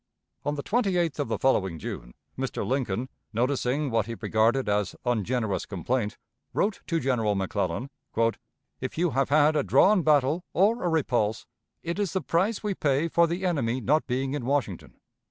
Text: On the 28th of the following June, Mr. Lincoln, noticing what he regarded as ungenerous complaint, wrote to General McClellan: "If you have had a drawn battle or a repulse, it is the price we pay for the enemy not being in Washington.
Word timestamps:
On 0.43 0.55
the 0.55 0.63
28th 0.63 1.19
of 1.19 1.27
the 1.27 1.37
following 1.37 1.77
June, 1.77 2.15
Mr. 2.35 2.65
Lincoln, 2.65 3.07
noticing 3.33 3.91
what 3.91 4.07
he 4.07 4.15
regarded 4.19 4.67
as 4.67 4.95
ungenerous 5.05 5.67
complaint, 5.67 6.17
wrote 6.55 6.81
to 6.87 6.99
General 6.99 7.35
McClellan: 7.35 7.91
"If 8.79 8.97
you 8.97 9.11
have 9.11 9.29
had 9.29 9.55
a 9.55 9.61
drawn 9.61 10.01
battle 10.01 10.43
or 10.53 10.81
a 10.83 10.89
repulse, 10.89 11.45
it 11.83 11.99
is 11.99 12.13
the 12.13 12.21
price 12.21 12.63
we 12.63 12.73
pay 12.73 13.09
for 13.09 13.27
the 13.27 13.45
enemy 13.45 13.79
not 13.79 14.07
being 14.07 14.33
in 14.33 14.43
Washington. 14.43 14.97